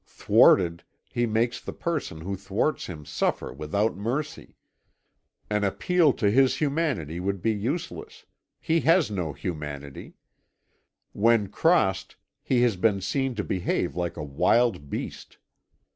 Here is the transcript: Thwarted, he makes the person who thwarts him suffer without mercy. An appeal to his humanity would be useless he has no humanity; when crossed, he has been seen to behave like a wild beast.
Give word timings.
Thwarted, 0.03 0.83
he 1.11 1.27
makes 1.27 1.61
the 1.61 1.73
person 1.73 2.21
who 2.21 2.35
thwarts 2.35 2.87
him 2.87 3.05
suffer 3.05 3.53
without 3.53 3.95
mercy. 3.95 4.55
An 5.47 5.63
appeal 5.63 6.11
to 6.13 6.31
his 6.31 6.55
humanity 6.57 7.19
would 7.19 7.39
be 7.39 7.51
useless 7.51 8.25
he 8.59 8.79
has 8.79 9.11
no 9.11 9.31
humanity; 9.31 10.15
when 11.13 11.49
crossed, 11.49 12.15
he 12.41 12.63
has 12.63 12.77
been 12.77 12.99
seen 12.99 13.35
to 13.35 13.43
behave 13.43 13.95
like 13.95 14.17
a 14.17 14.23
wild 14.23 14.89
beast. 14.89 15.37